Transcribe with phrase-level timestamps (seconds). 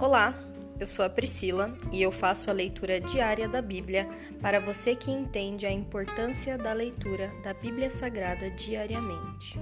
[0.00, 0.34] Olá,
[0.80, 4.08] eu sou a Priscila e eu faço a leitura diária da Bíblia
[4.40, 9.60] para você que entende a importância da leitura da Bíblia Sagrada diariamente.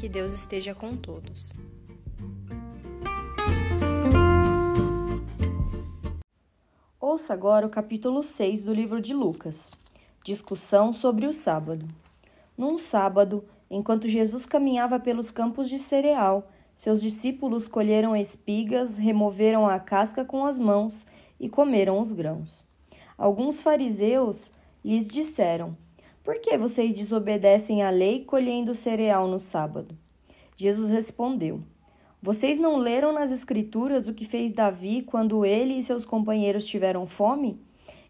[0.00, 1.52] Que Deus esteja com todos.
[6.98, 9.70] Ouça agora o capítulo 6 do livro de Lucas.
[10.24, 11.86] Discussão sobre o sábado.
[12.56, 19.78] Num sábado, enquanto Jesus caminhava pelos campos de cereal, seus discípulos colheram espigas, removeram a
[19.78, 21.06] casca com as mãos
[21.38, 22.64] e comeram os grãos.
[23.16, 24.52] Alguns fariseus
[24.84, 25.76] lhes disseram:
[26.22, 29.96] Por que vocês desobedecem à lei colhendo cereal no sábado?
[30.56, 31.62] Jesus respondeu:
[32.20, 37.06] Vocês não leram nas Escrituras o que fez Davi quando ele e seus companheiros tiveram
[37.06, 37.60] fome?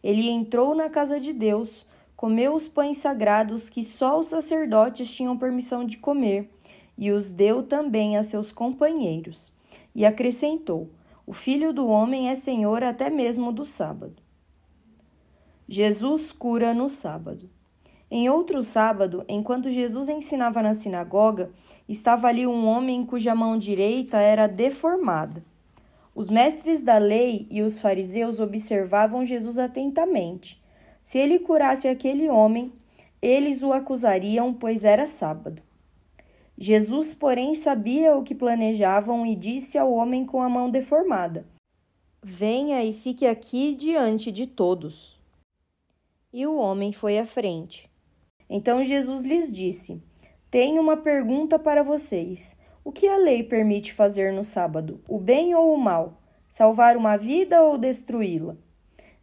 [0.02, 1.86] Ele entrou na casa de Deus,
[2.16, 6.53] comeu os pães sagrados que só os sacerdotes tinham permissão de comer
[6.96, 9.52] e os deu também a seus companheiros.
[9.94, 10.90] E acrescentou:
[11.26, 14.22] O filho do homem é senhor até mesmo do sábado.
[15.68, 17.48] Jesus cura no sábado.
[18.10, 21.50] Em outro sábado, enquanto Jesus ensinava na sinagoga,
[21.88, 25.42] estava ali um homem cuja mão direita era deformada.
[26.14, 30.62] Os mestres da lei e os fariseus observavam Jesus atentamente.
[31.02, 32.72] Se ele curasse aquele homem,
[33.20, 35.60] eles o acusariam, pois era sábado.
[36.56, 41.46] Jesus, porém, sabia o que planejavam e disse ao homem com a mão deformada:
[42.22, 45.20] Venha e fique aqui diante de todos.
[46.32, 47.90] E o homem foi à frente.
[48.48, 50.02] Então Jesus lhes disse:
[50.50, 52.56] Tenho uma pergunta para vocês.
[52.84, 56.20] O que a lei permite fazer no sábado, o bem ou o mal?
[56.50, 58.56] Salvar uma vida ou destruí-la?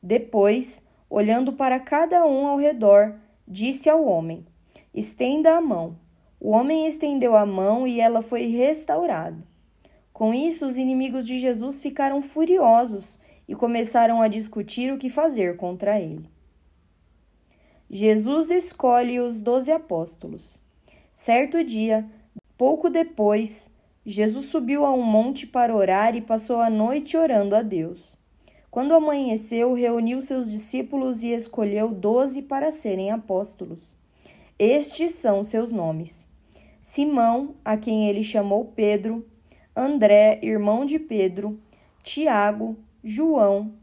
[0.04, 3.16] Depois, olhando para cada um ao redor,
[3.48, 4.46] disse ao homem:
[4.94, 5.98] Estenda a mão.
[6.44, 9.38] O homem estendeu a mão e ela foi restaurada.
[10.12, 15.56] Com isso, os inimigos de Jesus ficaram furiosos e começaram a discutir o que fazer
[15.56, 16.28] contra ele.
[17.88, 20.60] Jesus escolhe os doze apóstolos.
[21.14, 22.10] Certo dia,
[22.58, 23.70] pouco depois,
[24.04, 28.18] Jesus subiu a um monte para orar e passou a noite orando a Deus.
[28.72, 33.96] Quando amanheceu, reuniu seus discípulos e escolheu doze para serem apóstolos.
[34.58, 36.31] Estes são seus nomes:
[36.82, 39.26] Simão, a quem ele chamou Pedro,
[39.76, 41.60] André, irmão de Pedro,
[42.02, 43.74] Tiago, João,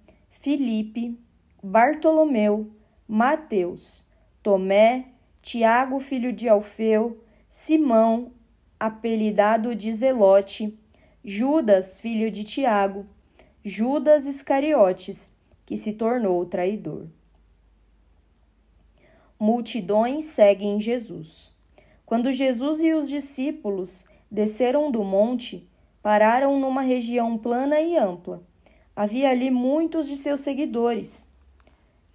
[0.40, 1.16] Filipe,
[1.62, 2.70] Bartolomeu,
[3.06, 4.04] Mateus,
[4.42, 5.08] Tomé,
[5.40, 8.32] Tiago, filho de Alfeu, Simão,
[8.78, 10.76] apelidado de Zelote,
[11.24, 13.06] Judas, filho de Tiago,
[13.64, 17.06] Judas Iscariotes, que se tornou traidor.
[19.38, 21.56] Multidões seguem Jesus.
[22.08, 25.68] Quando Jesus e os discípulos desceram do monte,
[26.02, 28.42] pararam numa região plana e ampla.
[28.96, 31.30] Havia ali muitos de seus seguidores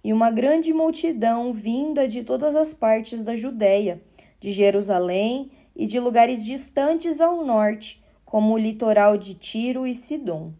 [0.02, 4.02] e uma grande multidão vinda de todas as partes da Judéia,
[4.40, 10.52] de Jerusalém e de lugares distantes ao norte, como o litoral de Tiro e Sidom.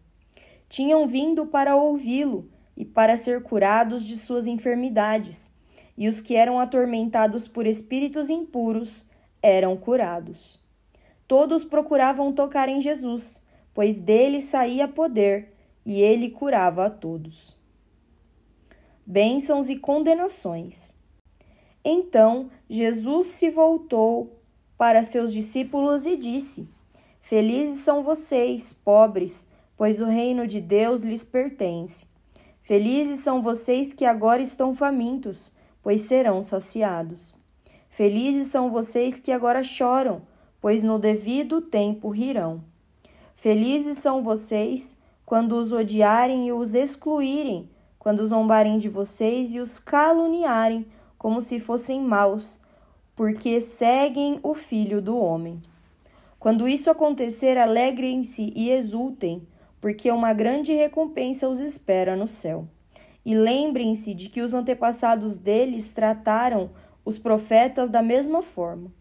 [0.69, 5.53] Tinham vindo para ouvi-lo e para ser curados de suas enfermidades,
[5.99, 9.13] e os que eram atormentados por espíritos impuros
[9.45, 10.59] eram curados.
[11.29, 13.45] Todos procuravam tocar em Jesus,
[13.75, 15.53] pois dele saía poder
[15.85, 17.55] e ele curava a todos.
[19.05, 20.95] Bênçãos e condenações.
[21.85, 24.41] Então Jesus se voltou
[24.79, 26.67] para seus discípulos e disse:
[27.21, 32.07] Felizes são vocês, pobres, pois o reino de Deus lhes pertence.
[32.63, 37.44] Felizes são vocês que agora estão famintos, pois serão saciados.
[37.95, 40.23] Felizes são vocês que agora choram,
[40.61, 42.61] pois no devido tempo rirão.
[43.37, 49.79] Felizes são vocês quando os odiarem e os excluírem, quando zombarem de vocês e os
[49.79, 50.85] caluniarem
[51.17, 52.61] como se fossem maus,
[53.15, 55.63] porque seguem o Filho do Homem.
[56.41, 59.47] Quando isso acontecer, alegrem-se e exultem,
[59.81, 62.67] porque uma grande recompensa os espera no céu.
[63.25, 66.71] E lembrem-se de que os antepassados deles trataram
[67.05, 68.93] os profetas da mesma forma.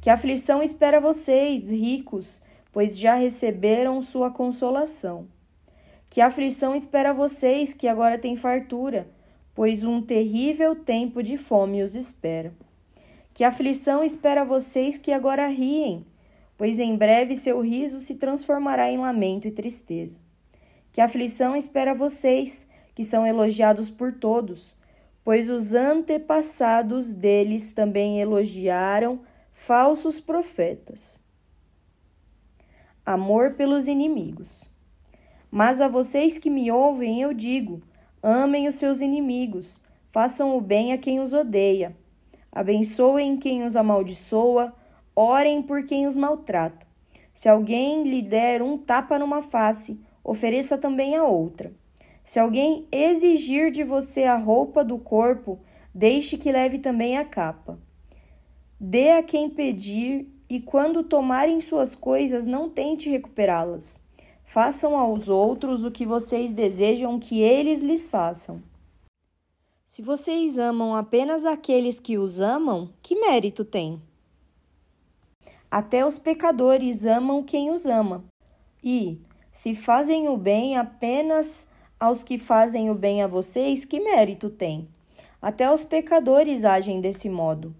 [0.00, 2.42] Que aflição espera vocês, ricos,
[2.72, 5.26] pois já receberam sua consolação.
[6.10, 9.08] Que aflição espera vocês, que agora têm fartura,
[9.54, 12.52] pois um terrível tempo de fome os espera.
[13.32, 16.06] Que aflição espera vocês que agora riem,
[16.56, 20.20] pois em breve seu riso se transformará em lamento e tristeza.
[20.92, 24.76] Que aflição espera vocês, que são elogiados por todos,
[25.24, 29.20] pois os antepassados deles também elogiaram
[29.54, 31.18] falsos profetas.
[33.06, 34.70] Amor pelos inimigos.
[35.50, 37.82] Mas a vocês que me ouvem, eu digo:
[38.22, 39.82] amem os seus inimigos,
[40.12, 41.96] façam o bem a quem os odeia,
[42.52, 44.74] abençoem quem os amaldiçoa,
[45.16, 46.86] orem por quem os maltrata.
[47.32, 51.72] Se alguém lhe der um tapa numa face, ofereça também a outra.
[52.24, 55.60] Se alguém exigir de você a roupa do corpo,
[55.94, 57.78] deixe que leve também a capa.
[58.80, 64.02] Dê a quem pedir, e quando tomarem suas coisas, não tente recuperá-las.
[64.44, 68.62] Façam aos outros o que vocês desejam que eles lhes façam.
[69.86, 74.02] Se vocês amam apenas aqueles que os amam, que mérito tem?
[75.70, 78.24] Até os pecadores amam quem os ama.
[78.82, 79.20] E,
[79.52, 81.66] se fazem o bem apenas
[81.98, 84.88] aos que fazem o bem a vocês, que mérito tem?
[85.40, 87.74] Até os pecadores agem desse modo.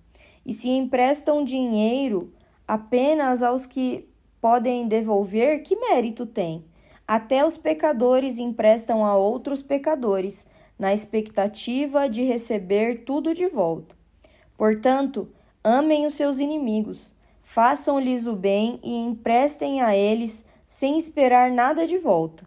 [0.45, 2.33] E se emprestam dinheiro
[2.67, 4.09] apenas aos que
[4.41, 6.65] podem devolver, que mérito tem?
[7.07, 10.47] Até os pecadores emprestam a outros pecadores,
[10.79, 13.95] na expectativa de receber tudo de volta.
[14.57, 15.29] Portanto,
[15.63, 21.99] amem os seus inimigos, façam-lhes o bem e emprestem a eles sem esperar nada de
[21.99, 22.45] volta.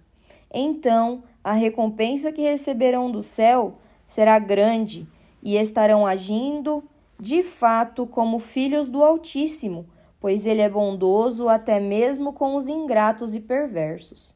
[0.59, 3.75] Então, a recompensa que receberão do céu
[4.05, 5.07] será grande
[5.43, 6.83] e estarão agindo
[7.19, 9.85] de fato como filhos do Altíssimo
[10.19, 14.35] pois ele é bondoso até mesmo com os ingratos e perversos.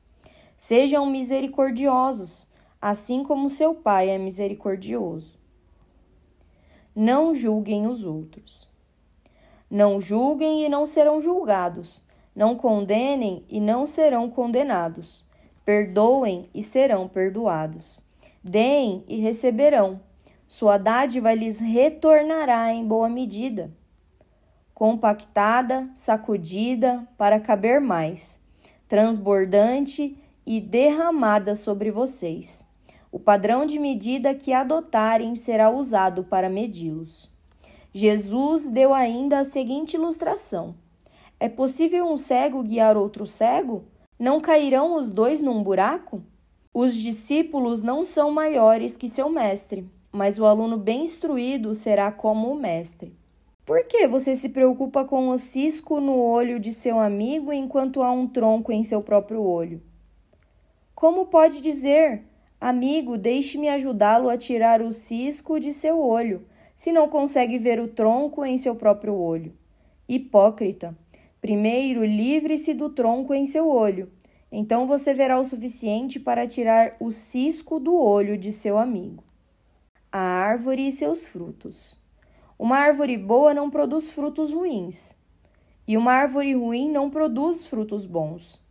[0.58, 2.48] Sejam misericordiosos,
[2.82, 5.40] assim como seu Pai é misericordioso.
[6.96, 8.70] Não julguem os outros.
[9.70, 12.04] Não julguem e não serão julgados.
[12.36, 15.26] Não condenem e não serão condenados.
[15.72, 18.04] Perdoem e serão perdoados.
[18.44, 20.02] Deem e receberão.
[20.46, 23.72] Sua dádiva lhes retornará em boa medida
[24.74, 28.38] compactada, sacudida para caber mais,
[28.86, 32.68] transbordante e derramada sobre vocês.
[33.10, 37.32] O padrão de medida que adotarem será usado para medi-los.
[37.94, 40.76] Jesus deu ainda a seguinte ilustração:
[41.40, 43.86] É possível um cego guiar outro cego?
[44.22, 46.22] Não cairão os dois num buraco?
[46.72, 52.52] Os discípulos não são maiores que seu mestre, mas o aluno bem instruído será como
[52.52, 53.18] o mestre.
[53.66, 58.12] Por que você se preocupa com o cisco no olho de seu amigo enquanto há
[58.12, 59.82] um tronco em seu próprio olho?
[60.94, 62.22] Como pode dizer,
[62.60, 66.46] amigo, deixe-me ajudá-lo a tirar o cisco de seu olho,
[66.76, 69.52] se não consegue ver o tronco em seu próprio olho?
[70.08, 70.96] Hipócrita!
[71.42, 74.12] Primeiro, livre-se do tronco em seu olho.
[74.52, 79.24] Então você verá o suficiente para tirar o cisco do olho de seu amigo.
[80.12, 82.00] A árvore e seus frutos.
[82.60, 85.16] Uma árvore boa não produz frutos ruins,
[85.88, 88.62] e uma árvore ruim não produz frutos bons.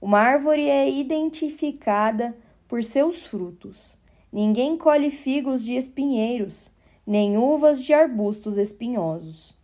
[0.00, 2.34] Uma árvore é identificada
[2.66, 3.98] por seus frutos.
[4.32, 6.70] Ninguém colhe figos de espinheiros,
[7.06, 9.57] nem uvas de arbustos espinhosos.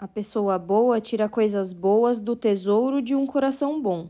[0.00, 4.08] A pessoa boa tira coisas boas do tesouro de um coração bom,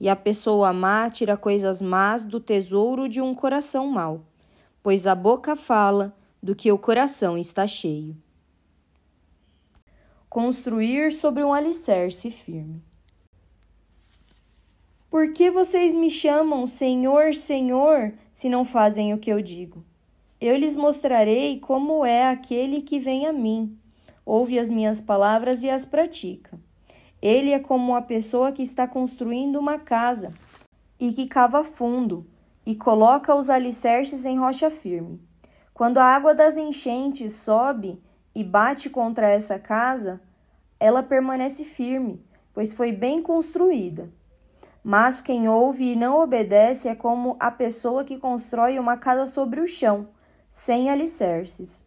[0.00, 4.24] e a pessoa má tira coisas más do tesouro de um coração mau,
[4.82, 8.16] pois a boca fala do que o coração está cheio.
[10.26, 12.82] Construir sobre um alicerce firme.
[15.10, 19.84] Por que vocês me chamam Senhor, Senhor, se não fazem o que eu digo?
[20.40, 23.78] Eu lhes mostrarei como é aquele que vem a mim,
[24.26, 26.58] ouve as minhas palavras e as pratica.
[27.22, 30.34] Ele é como a pessoa que está construindo uma casa
[30.98, 32.26] e que cava fundo
[32.66, 35.20] e coloca os alicerces em rocha firme.
[35.72, 38.02] Quando a água das enchentes sobe
[38.34, 40.20] e bate contra essa casa,
[40.80, 42.20] ela permanece firme,
[42.52, 44.10] pois foi bem construída.
[44.82, 49.60] Mas quem ouve e não obedece é como a pessoa que constrói uma casa sobre
[49.60, 50.08] o chão,
[50.48, 51.85] sem alicerces.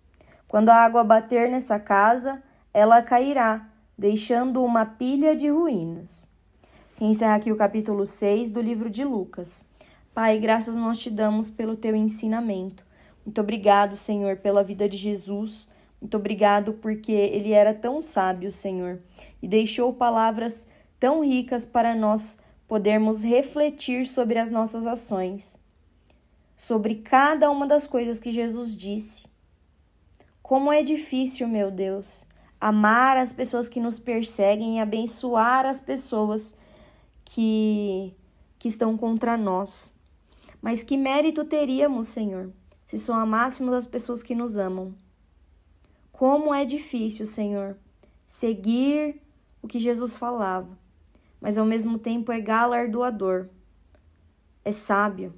[0.50, 2.41] Quando a água bater nessa casa,
[2.74, 6.27] ela cairá, deixando uma pilha de ruínas.
[6.91, 9.63] Se encerra aqui o capítulo 6 do livro de Lucas.
[10.12, 12.84] Pai, graças nós te damos pelo teu ensinamento.
[13.24, 15.70] Muito obrigado, Senhor, pela vida de Jesus.
[16.01, 19.00] Muito obrigado porque ele era tão sábio, Senhor,
[19.44, 20.68] e deixou palavras
[21.00, 25.60] tão ricas para nós podermos refletir sobre as nossas ações,
[26.58, 29.28] sobre cada uma das coisas que Jesus disse.
[30.50, 32.25] Como é difícil, meu Deus,
[32.60, 36.56] amar as pessoas que nos perseguem e abençoar as pessoas
[37.24, 38.15] que,
[38.58, 39.94] que estão contra nós.
[40.60, 42.51] Mas que mérito teríamos, Senhor,
[42.88, 44.96] se só amássemos as pessoas que nos amam.
[46.12, 47.77] Como é difícil, Senhor,
[48.25, 49.22] seguir
[49.62, 50.75] o que Jesus falava,
[51.39, 53.50] mas ao mesmo tempo é galardoador,
[54.65, 55.32] é sábio.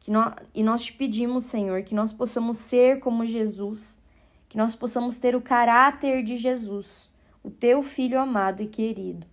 [0.00, 4.02] Que nós, e nós te pedimos, Senhor, que nós possamos ser como Jesus,
[4.54, 7.10] que nós possamos ter o caráter de Jesus,
[7.42, 9.26] o teu filho amado e querido.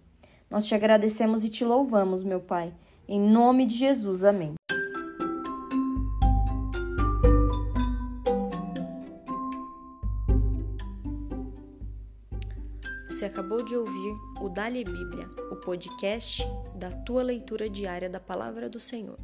[0.49, 2.73] Nós te agradecemos e te louvamos, meu Pai.
[3.07, 4.55] Em nome de Jesus, amém.
[13.07, 18.67] Você acabou de ouvir o Dali Bíblia, o podcast da tua leitura diária da palavra
[18.67, 19.19] do Senhor.